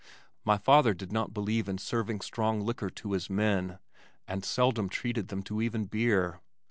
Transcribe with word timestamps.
My 0.43 0.57
father 0.57 0.95
did 0.95 1.11
not 1.11 1.31
believe 1.31 1.69
in 1.69 1.77
serving 1.77 2.21
strong 2.21 2.59
liquor 2.61 2.89
to 2.89 3.11
his 3.11 3.29
men, 3.29 3.77
and 4.27 4.43
seldom 4.43 4.89
treated 4.89 5.27
them 5.27 5.43
to 5.43 5.61
even 5.61 5.85
beer. 5.85 6.41